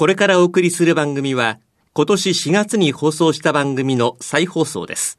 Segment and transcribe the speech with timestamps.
[0.00, 1.58] これからお送りする番組は、
[1.92, 5.18] 今年4月に放送した番組の再放送です。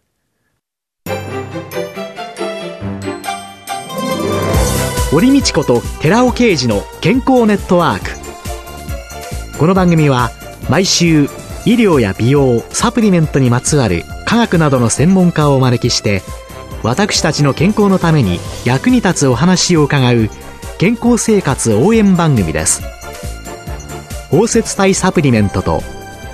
[5.11, 10.31] 堀道子と寺尾啓二の健康ネットワークこの番組は
[10.67, 11.25] 毎週
[11.65, 16.23] 医療や美容サプリメントにまつわる科学などの専門家をお招きして
[16.81, 20.29] 私たちの健康のために役に立つお話を伺う
[20.79, 23.00] 健康生活応援番組です
[24.31, 25.81] 包摂体サプリメントと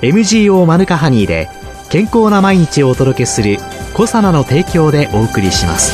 [0.02, 1.50] MGO マヌカハニーで
[1.90, 3.58] 健康な毎日をお届けする
[3.96, 5.92] コサナの提供でお送りします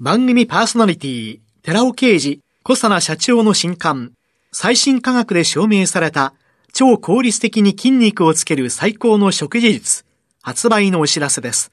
[0.00, 4.12] 番組パーソナリティ、寺尾啓治、小佐奈社長の新刊、
[4.52, 6.32] 最新科学で証明された
[6.72, 10.06] 超効率的に筋肉をつける最高の食事術、
[10.40, 11.72] 発売のお知らせです。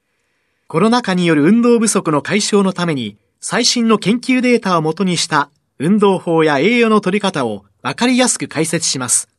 [0.67, 9.29] コロナ禍による運動不足の解消のために、最新の研究データをもとにした運動法や栄養の取り方をわかりやすく解説します。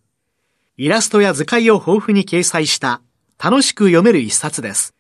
[0.79, 3.03] イラストや図解を豊富に掲載した
[3.39, 4.95] 楽しく読める一冊です。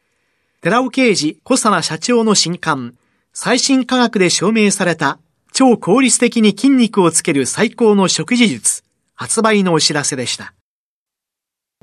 [0.60, 2.96] 寺尾啓治小佐奈社長の新刊、
[3.32, 5.18] 最新科学で証明された
[5.52, 8.82] 超効率的に筋肉をつける最高の食事術
[9.14, 10.52] 発売のお知らせでした。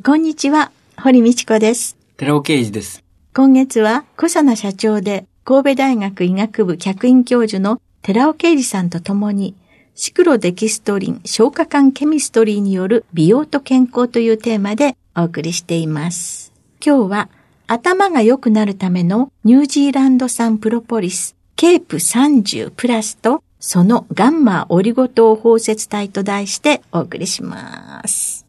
[0.06, 1.98] こんにちは、堀道子です。
[2.18, 3.04] 寺尾啓二です。
[3.34, 9.56] 今月はコサナ社長で神戸大学医学部客員教授の寺尾啓二さんと共に
[10.00, 16.54] シクロデキストリン消化管ケミストリーによる美容と健康というテーマでお送りしています。
[16.86, 17.30] 今日は
[17.66, 28.46] 頭が良くなるためのニュージーランド産プロポリスケープ30プラスとそのガンマオリゴ糖包摂体と題してお送りします。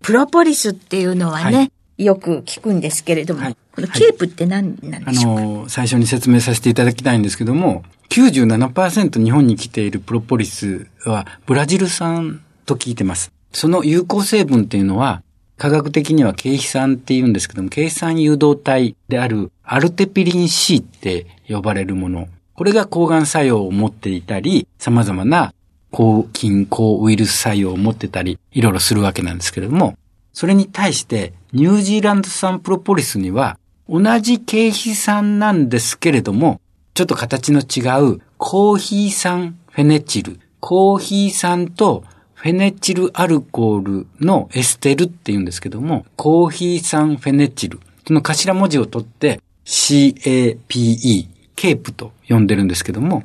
[0.00, 1.62] プロポリスっていうのはね、は
[1.98, 13.32] い、よく聞くんですけれども、はい、このケープって何なんでしょうか、あの、最初に説明させていただきたいんですけども、97%日本に来ているプロポリスはブラジル産と聞いてます。
[13.54, 15.22] その有効成分っていうのは、
[15.56, 22.28] 科学的には経皮酸って言うんですけども、経酸誘導体であるアルテピリン C って呼ばれるもの。
[22.52, 25.54] これが抗がん作用を持っていたり、様々な
[25.90, 29.96] 抗菌、抗ウイルス作用を持ってたり、いろいろするわけなんですけれども、
[30.34, 36.60] それに対して、ニュージーランド産プロポリスには、同じ経皮酸なんですけれども、
[36.94, 42.04] ちょっと形の違う、コーヒー酸フェネチル、コーヒー酸と
[42.34, 47.80] フェネチルアルコールのエステルって言うんですけども、コーヒー酸フェネチル。
[48.06, 53.22] その頭文字を取って CAPE、ケープと呼んでるんですけども、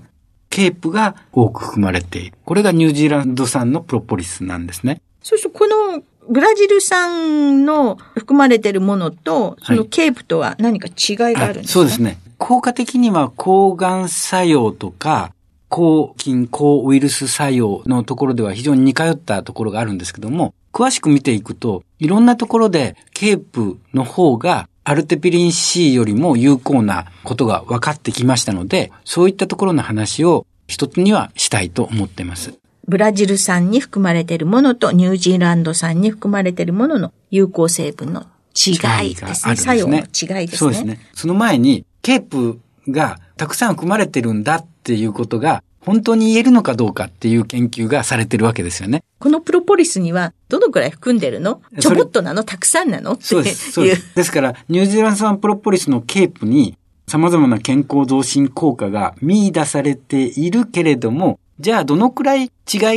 [0.50, 2.38] ケープが多く含まれている。
[2.46, 5.02] これがニュージーランド産のプロポリスなんですね。
[5.22, 12.18] そうそう、このブラジル産の含まれているものと、そのケープとは何か違いがあるんですか、はい、そうですね。
[12.38, 15.34] 効果的には抗がん作用とか、
[15.70, 32.54] 抗菌、抗ウイルス作用のところでは非常に似通ったところがあるんですけども、詳しく見ていくと、いろんなところでケープの方がアルテピリン C よりも有効なことが分かってきましたので、そういったところの話を一つにはしたいと思っています。
[32.88, 39.56] ブラジル産に含まれているものとニュージーランド産に含まれているものの有効成分の違いですね。
[39.56, 40.48] 作用の違いですね。
[40.58, 41.00] そうですね。
[41.14, 49.04] その前に、ケープがたくさん含まれてるんだっていうことが本当に言えるのかどうかっていう研究がされてるわけですよね。
[49.20, 51.62] このプロポリスにはどのくらい含んでるの？
[51.82, 53.12] ちょこっとなのたくさんなの？
[53.12, 53.74] ってそうです。
[53.74, 54.16] そうです。
[54.16, 62.50] ですから、ニュージーランド産プロポリスのケープに様々な健康増進効果が見出されているけれども、じゃあどのくらい違い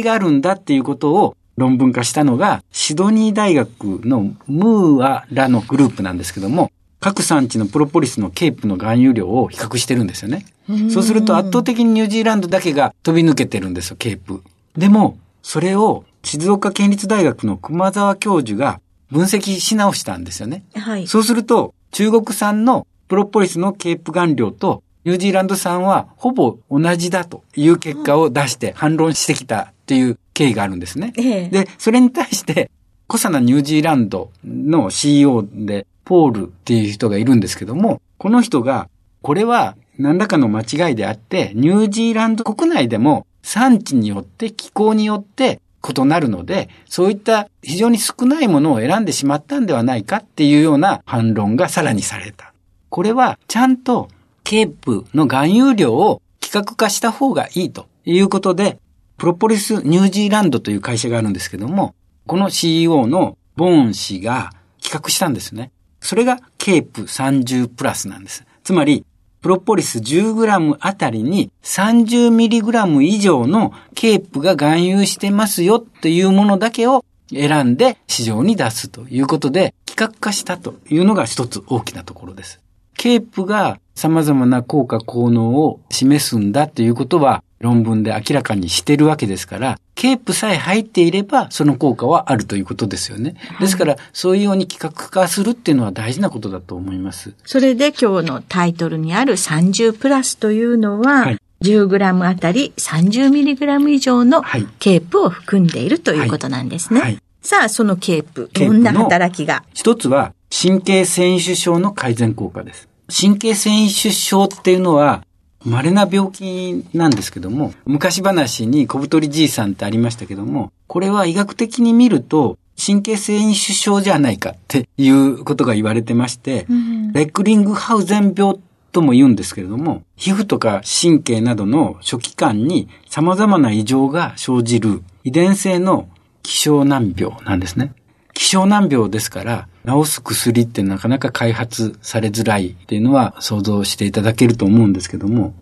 [0.05, 3.73] があるんだっていうことを論文化したのが、シドニー大学
[4.05, 6.71] のムーアらのグループなんですけども、
[7.01, 10.45] 各産地のプロポリスのケープの含有量を比較してるんですよね。
[10.91, 14.43] そうすると圧倒的にニュージーランドだけが飛び抜けてるんですよ、ケープ。
[14.77, 18.81] でも、それを静岡県立大学の熊沢教授が
[19.11, 20.65] 分析し直したんですよね。
[20.75, 21.07] はい。
[21.07, 31.13] そうすると、中国産のプロポリスのケープ含量とニュージーランド産はほぼ同じだという結果を出して反論してきたっていう経緯があるんですね。
[31.17, 32.71] ええ、で、それに対して、
[33.07, 38.91] コサナニュージーランドの CEO でポールっていう人がいるんですけども、この人が、
[39.23, 52.53] これは何らかの間違いであって、ニュージーランド国内でも産地によって気候によって異なるので、そういった非常に少ないものを選んでしまったんではないかっていうような反論がさらにされた。
[52.89, 54.09] これはちゃんと
[54.43, 58.79] ケープの含有量を規格化した方がいいということで、
[59.17, 61.95] プロポリスニュージーランドという会社があるんですけども、
[62.27, 64.51] この CEO のボーン氏が
[64.83, 65.71] 規格したんですね。
[66.01, 68.45] それがケープ30プラスなんです。
[68.65, 69.05] つまり、
[69.41, 82.61] プロポリス 10g あたりに 30mg 以上のケープが含有してますよというものだけを選んで市場に出すということで、規格化したというのが一つ大きなところです。
[82.97, 93.35] ケープが様々な効果効能を示すんだということは論文で明らかにしてるわけですから、ケープさえ入っていればその効果はあるということですよね。
[93.61, 97.35] ですから、そういうように規格化するっていうのは大事なことだと思います。
[97.45, 104.43] それで今日のタイトルにある30プラスというのは、はい 10g あたり 30mg 以上の
[104.79, 107.01] ケープを含んでいるということなんですね。
[107.01, 109.63] はいはい、さあ、そのケープ、どんな働きが？
[109.75, 112.89] 一つは、神経繊維腫症の改善効果です。
[113.09, 115.25] 神経繊維腫症っていうのは、
[115.65, 128.59] 稀な病気なんですけども、昔話に小太りじいさんってありましたけども、これは医学的に見ると、神経繊維腫症じゃないかっていうことが言われてまして、うん、レックリングハウゼン病
[128.91, 136.09] とも言うんですけれども、皮膚とか神経などの初期間に様々な異常が生じる遺伝性の
[136.43, 137.93] 希少難病なんですね。
[138.33, 145.55] 希少難病ですから、治す薬ってなかなか開発されづらいっていうのは想像していただけると思うんですけども、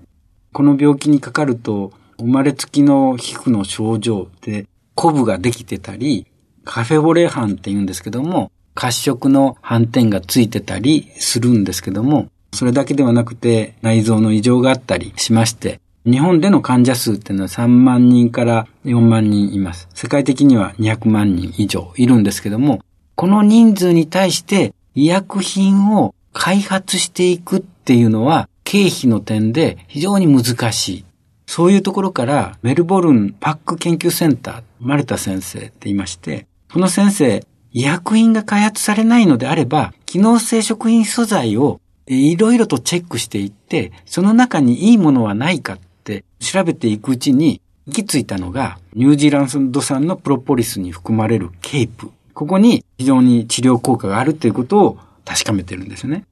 [0.53, 4.67] この病気にかかると、生まれつきの皮膚の症状で、
[4.97, 6.27] コブができてたり、
[6.65, 19.89] カフェオレ斑って言うんですけども、褐色の斑点がついてたりするんですけども、それだけではなくて内臓の異常があったりしまして、日本での患者数っていうのは3万人から4万人います。
[19.95, 22.81] 世界的には200万人以上いるんですけども、
[23.19, 31.05] この人数に対して医薬品を開発していくっていうのは経費の点で非常に難しい。
[31.45, 52.13] そういうところからメルボルンパック研究センター、マルタ先生って言いまして、この先生、医薬品が開発されないのであれば、機能性食品素材をいろいろとチェックしていって、その中にいいものはないかって調べていくうちに、行き着いたのが、ニュージーランド産のプロポリスに含まれるケープ。
[52.39, 56.25] ここに非常に治療効果があるということを確かめてるんですね。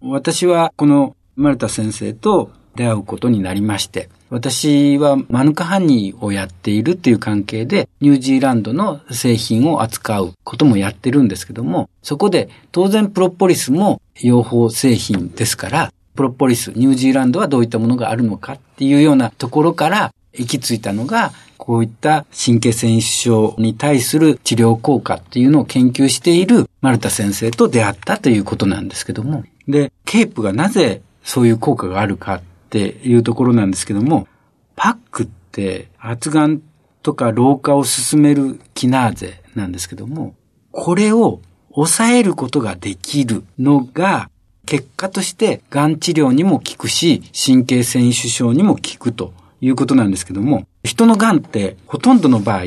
[0.00, 21.30] 私はこのマルタ先生と出会うことになりまして、私はマヌカハニーをやっているっていう関係で、ニュージーランドの製品を扱うこともやってるんですけども、そこで当然プロポリスも養蜂製品ですから、プロポリス、ニュージーランドはどういったものがあるのかっていうようなところから行き着いたのが、
[21.62, 29.44] こういった神経繊維症に対する治療効果っていうのを研究しているマルタ先生と出会ったということなんですけども。
[29.68, 34.26] で、ケープがなぜそういう効果があるかっていうところなんですけども、
[34.74, 36.60] パックって発がん
[37.04, 40.34] とか老化を進めるキナーゼなんですけども、
[40.72, 41.42] これを
[41.72, 44.28] 抑えることができるのが、
[44.66, 52.64] 結果として癌治療にも効くし、神経繊維腫症にも効くということなんですけども、人の癌ってほとんどの場合、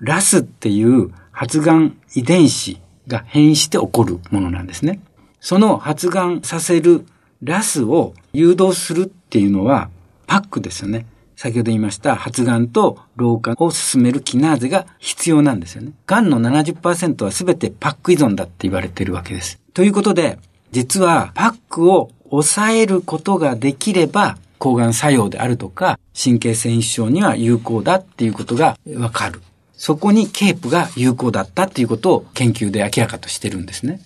[0.00, 2.78] ラスっていう発がん遺伝子
[3.08, 5.00] が変異して起こるものなんですね。
[5.40, 7.06] その発がんさせる
[7.42, 9.90] RAS を誘導するっていうのは
[10.26, 11.06] PAK ですよね。
[11.36, 15.92] 先ほど言いました発がんと老化を進めるキナーゼが必要なんですよね。
[16.06, 19.60] がんの70%は全て PAK 依存だって言われてるわけです。
[19.72, 20.38] ということで、
[20.70, 29.42] 実は PAK を抑えることができれば、抗がん作用であるとか、神経線維腫症には有効だっていうことがわかる。
[29.74, 34.00] そこにケープが有効だったっていうことを研究で明らかとしてるんですね。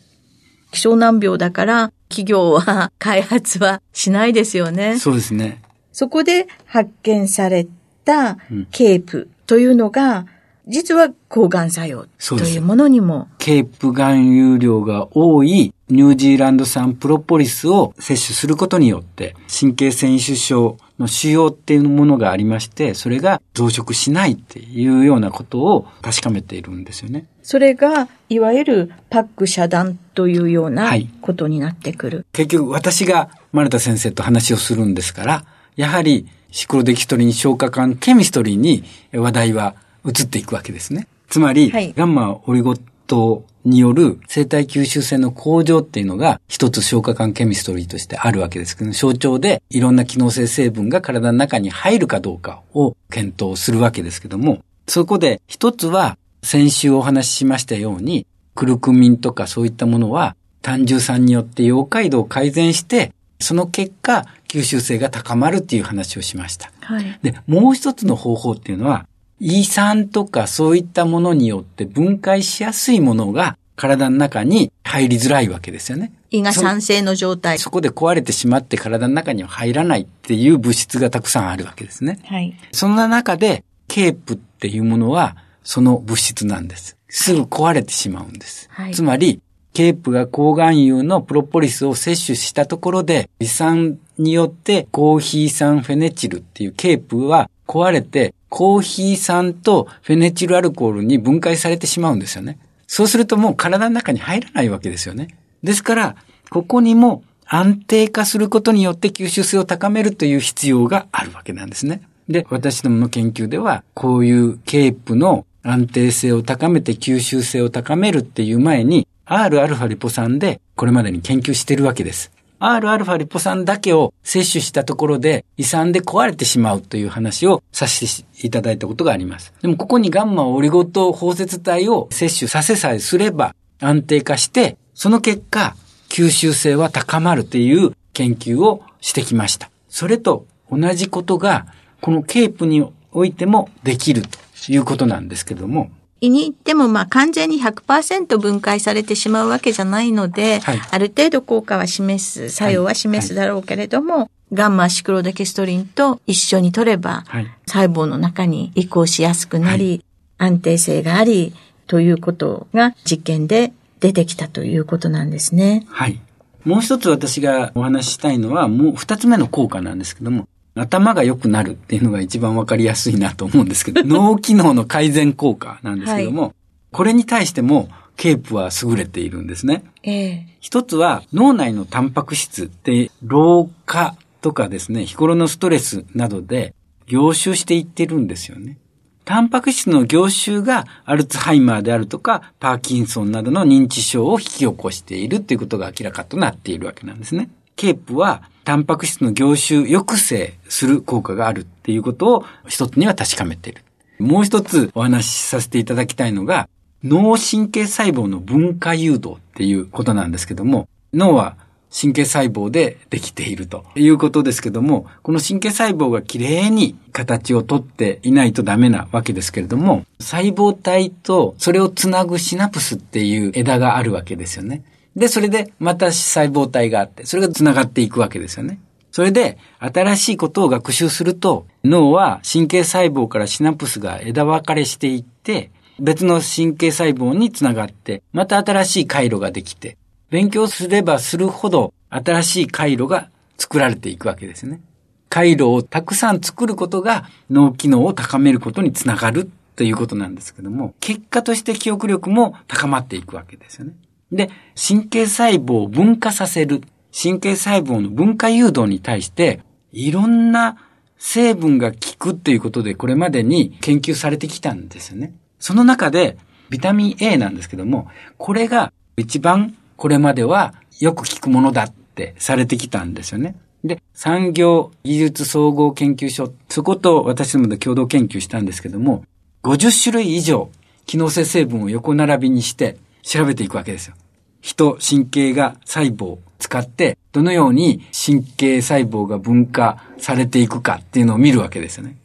[0.72, 4.98] 希少難病だから、企業は開発はしないですよね。
[4.98, 5.62] そうですね。
[5.92, 7.68] そこで発見され
[8.04, 8.36] た
[8.72, 10.26] ケープというのが、
[10.66, 13.28] 実は抗がん作用というものにも。
[13.38, 27.26] ケープ含有量が多いニュージーランド産プロポリスを摂取することによって、神経繊維腫症の腫瘍っていうものがありまして、それが増殖しないっていうようなことを確かめているんですよね。
[27.42, 30.90] それが、いわゆるパック遮断というような
[31.22, 32.18] ことになってくる。
[32.18, 35.44] はい、結局、私が丸田先生と話をするんですから、
[35.76, 41.06] やはりシクロデキストリン消化管ケミストリーに話題は移っていくわけですね。
[41.28, 42.74] つまり、はい、ガンマオリゴ
[43.06, 66.72] 糖による生体吸収性の向上っていうのが一つ消化管ケミストリーとしてあるわけですけど、象徴でいろんな機能性成分が体の中に入るかどうかを検討するわけですけども、そこで一つは先週お話ししましたように、クルクミンとかそういったものは単純酸によって溶解度を改善して、その結果、吸収性が高まるっていう話をしました。
[66.80, 69.06] はい、で、もう一つの方法っていうのは、
[69.40, 76.12] 胃酸とかそういったものによって分解しやすいものが体の中に入りづらいわけですよね。
[76.30, 77.58] 胃が酸性の状態。
[77.58, 82.18] そこで壊れてしまって体の中には入らないっていう物質がたくさんあるわけですね。
[82.24, 82.54] はい。
[82.72, 86.96] そんな中で、ケープっていうものは、その物質なんです。
[87.08, 88.68] すぐ壊れてしまうんです。
[88.70, 89.40] はいつまり、
[89.72, 102.58] ケープが抗がん油のプロポリスを摂取したところで、胃酸によってコーヒー酸フェネチルっていうケープは壊れて、コーヒー酸とフェネチルアルコールに分解されてしまうんですよね。
[102.86, 105.36] そうするともう体の中に入らないわけですよね。
[105.62, 106.16] ですから、
[106.50, 112.02] ここにも安定化することによって吸収性を高めるという必要があるわけなんですね。
[112.28, 122.32] で、私どもの研究では、こういうケープの安定性を高めて吸収性を高めるっていう前に、Rα リポ酸でこれまでに研究してるわけです。
[122.60, 129.52] Rα リポ酸だけを摂取したところで胃酸で壊れてしまうという話をさせていただいたことがあります。
[129.62, 135.76] でもここにガンマオリゴ糖包摂体を摂取させさえすれば安定化して、その結果
[136.08, 139.70] 吸収性は高まるという研究をしてきました。
[139.88, 141.66] それと同じことが
[142.00, 144.38] このケープにおいてもできると
[144.72, 145.90] いうことなんですけども、
[146.22, 160.04] に行ってもまあ完全に100%分解されてしまうわけじゃないので、はいある程度効果は示す、作用は示すだろうけれども、ガンマシクロデキストリンと一緒に取れば、はい細胞の中に移行しやすくなり、
[160.38, 161.54] 安定性があり、
[161.86, 165.86] ということが実験で出てきたということなんですね。
[165.88, 166.20] はい。
[166.64, 170.48] もう一つ私がお話ししたいのは、もう二つ目の効果なんですけども、
[170.80, 176.54] 頭が良くなるっていうのが一番わかりやすいなと思うんですけど、 脳機能の改善効果なんですけども、
[176.92, 179.84] これに対してもケープは優れているんですね。
[180.02, 186.74] ええ一つは脳内のタンパク質って老化とかですね、日頃のストレスなどで
[187.06, 188.76] 凝集していってるんですよね。
[189.24, 197.50] タンパク質の凝集がアルツハイマーであるとかパーキンソンなどの認知症を引き起こしているっていうことが明らかとなっているわけなんですね。
[197.78, 203.82] ケープはタンパク質の凝集抑制する効果があるっていうことを一つには確かめている。
[204.18, 206.68] もう一つお話しさせていただきたいのが
[207.04, 211.56] 脳神経細胞の分化誘導っていうことなんですけども、脳は
[211.90, 224.82] 神経細胞でできているということですけども、この神経細胞がきれいに形をとっていないとダメなわけですけれども、細胞体とそれをつなぐシナプスっていう枝があるわけですよね。
[225.18, 228.78] で、それでまた細胞体があって、それがつながっていくわけですよね。
[229.10, 239.96] それで、新しいことを学習すると、脳は神経細胞からシナプスが枝分かれしていって、別の神経細胞につながって、また新しい回路ができて、
[240.30, 244.80] 勉強すればするほど新しい回路が作られていくわけですね。
[245.28, 253.94] 回路をたくさん作ることが脳機能を高めることにつながるということなんですけども、結果として記憶力も高まっていくわけですよね。
[254.32, 256.82] で、神経細胞を分化させる、
[257.20, 259.60] 神経細胞の分化誘導に対して、
[259.92, 260.76] いろんな
[261.18, 265.32] 成分が効くっていうことでこれまでに研究されてきたんですよね。
[265.58, 266.36] その中で、
[266.70, 273.56] ビタミン A なんですけども、これが一番これまではよく効くものだってされてきたんですよね。
[273.84, 279.24] で、産業技術総合研究所、そこと私どもで共同研究したんですけども、
[279.62, 280.70] 50種類以上
[281.06, 284.14] 機能性成分を横並びにして調べていくわけですよ。
[284.60, 292.16] 人、神経が細胞を使って、どのように神経細胞が分化されていくかっていうのを見るわけですよね。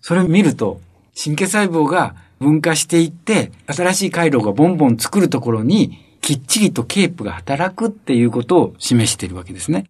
[0.00, 0.80] それを見ると、
[1.22, 9.86] 神経細胞が分化していって、新しい回路がボンボン作るところに、きっちりとケープが働くっていうことを示しているわけですね。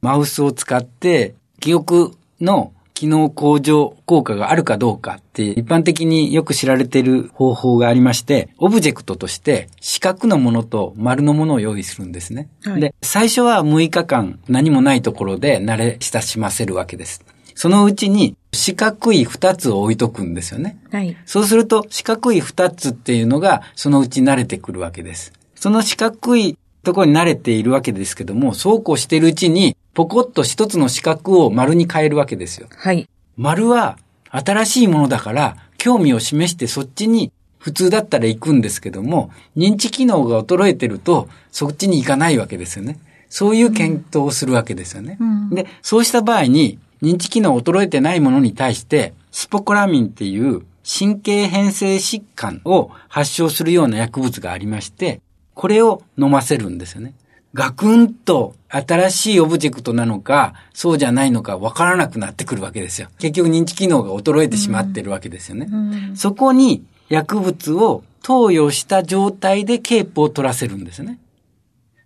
[0.00, 12.48] マウスを使って、記憶の機能向上効果があるかどうかって一般的によく知られている方法がありまして、オブジェクトとして四角のものと丸のものを用意するんですね。
[12.64, 17.24] はいで、最初は6日間何もないところで慣れ親しませるわけです。
[17.54, 20.80] そのうちに四角い2つを置いとくんですよね。
[20.90, 21.16] はい。
[21.24, 25.32] そうすると四角い2つっていうのがそのうち慣れてくるわけです。
[25.54, 32.68] その四角いところに慣れているわけですけども、そうこうしているうちにポコッと一つの四角を丸に変えるわけですよ。
[32.76, 33.08] はい。
[33.36, 33.98] 丸は
[34.30, 42.98] 新しいものだから興味を示してそっちに普通だったら行くんですけども、認知機能が衰えてるとそっちに行かないわけですよね。
[43.28, 45.18] そういう検討をするわけですよね。
[45.20, 55.20] うんで、そうした場合に認知機能衰えてないものに対してスポコラミンっていう神経変性疾患を発症するような薬物がありまして、
[55.58, 57.14] これを飲ませるんですよね。
[57.52, 63.08] ガクンと新しいオブジェクトなのか、そうじゃないのか分からなくなってくるわけですよ。
[63.18, 65.66] 結局認知機能が衰えてしまってるわけですよね。
[65.68, 65.76] う
[66.12, 71.18] んそこに薬物を投与した状態でケープを取らせるんですよね。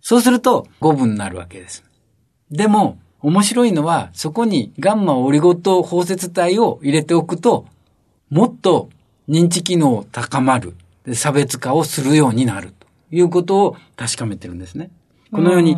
[0.01, 1.83] そうすると5分になるわけです。
[2.49, 7.67] でも、面白いのは、そこにガンマオリゴ糖包摂体を入れておくと、
[8.31, 8.89] もっと
[9.29, 10.75] 認知機能高まる、
[11.13, 12.82] 差別化をするようになると
[13.13, 14.89] いうことを確かめてるんですね。
[15.31, 15.77] このように、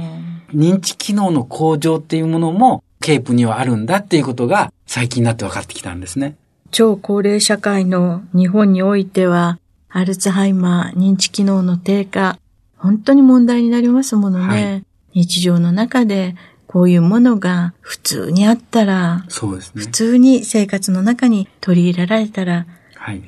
[0.54, 6.38] 認知機能の向上っていうものも、ケープにはあるんだっていうことが最近になって分かってきたんですね。
[6.72, 12.40] 超高齢社会の日本においては、アルツハイマー、認知機能の低下、
[12.78, 14.48] 本当に問題になりますものね。
[14.48, 16.36] はい、日常の中で
[16.68, 19.82] こういうものが普通にあったら、そうですね。
[19.82, 22.66] 普通に生活の中に取り入れられたら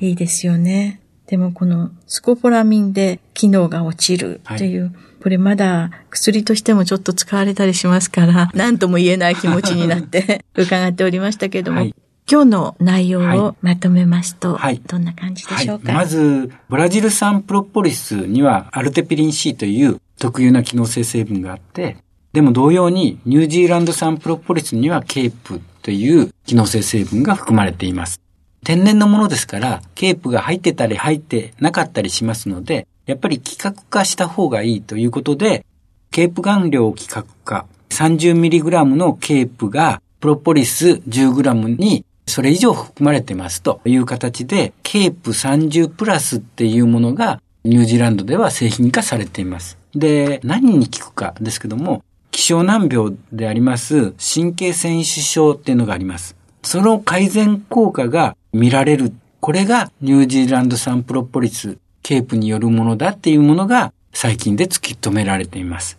[0.00, 1.00] いいですよね。
[1.28, 4.92] はい、でもこのスコポラミンで機能が落ちるという、はい、
[5.22, 11.94] これまだ薬としてもちょっと使われたりしますから、 何とも言えない気持ちになって 伺っておりましたけれども、はい。
[12.30, 21.96] 今日の内容をまとめますと、はい、どんな感じでしょうか、はい、まず、ブラジル産プロポリスにはアルテピリン C という特有な機能性成分があって、
[22.34, 28.20] でも同様にニュージーランド産プロポリスにはケープという機能性成分が含まれています。
[28.64, 35.64] 天然のものですから、ケープが入ってたり入ってなかったりしますので、やっぱり規格化した方がいいということで、
[36.10, 49.78] ケープ含量規格化、30mg のケープがプロポリス 10g にそれ以上含まれてますという形で、ケープ30プラスっていうものがニュージーランドでは製品化されています。
[49.94, 56.36] で、何に効くかですけども、希少難病であります神経線維腫症っていうのがあります。
[56.62, 59.12] その改善効果が見られる。
[59.40, 65.98] これがニュージーランド産プロポリス、ケープによるものだっていうものが最近で突き止められています。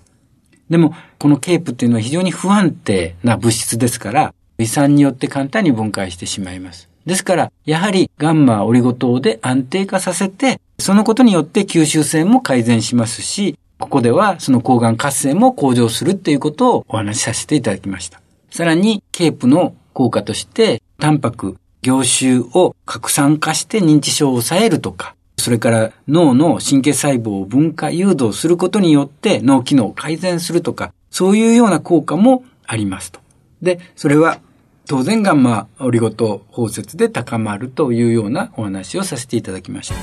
[0.69, 6.89] でも、このケープっていうのは非常に不安定な物質ですから、胃酸によって簡単に分解してしまいます。
[7.05, 18.21] ですから、やはりガンマオリゴ糖で安定化させて、そのことによって吸収性も改善しますし、ここではその抗がん活性も向上するっていうことをお話しさせていただきました。
[18.51, 33.19] さらに、ケープの効果として、タンパク、凝集を拡散化して認知症を抑えるとか、それから脳の神経細胞を分化誘導することによって脳機能を改善するとか、そういうような効果もありますと。
[33.61, 34.39] で、それは
[34.87, 39.95] 当然ガンマオリゴ糖包摂で高まるというようなお話をさせていただきました。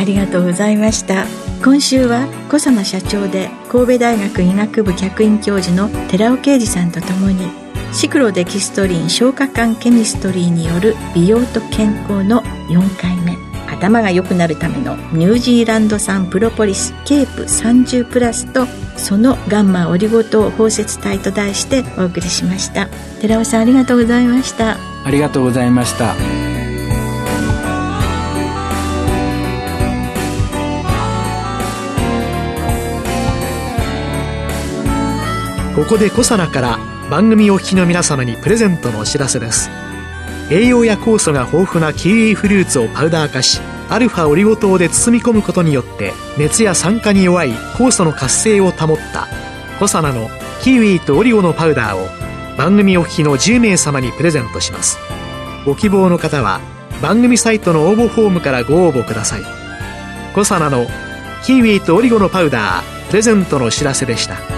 [0.00, 1.26] ありがとうございました
[1.64, 22.88] 今週は小佐野社長で神戸大学医学部客員教授の寺尾啓二さんとともにシクロデキストリン消化管ケミストリーによる美容と健康の4回目頭が良くなるためのニュージーランド産プロポリスケープ30プラスとそのガンマオリゴ糖包摂体と題してお送りしました。
[23.20, 24.76] 寺尾さんありがとうございました。
[25.04, 26.14] ありがとうございました。
[35.76, 39.70] ここでコサナから番組お聞きの皆様にプレゼントのお知らせです。
[40.50, 49.26] 栄養や酵素が豊富なキウイフルーツをパウダー化しアルファオリゴ糖で包み込むことによって熱や酸化に弱い酵素の活性を保った
[49.78, 50.28] コサナの
[50.62, 52.08] キウイとオリゴのパウダーを
[52.58, 54.98] 番組お聞きの10名様にプレゼントします。
[55.64, 56.60] ご希望の方は
[57.00, 59.42] 番組サイトの応募フォームからご応募ください。
[60.34, 60.86] コサナの
[61.44, 64.57] キウイとオリゴのパウダープレゼントのお知らせでした。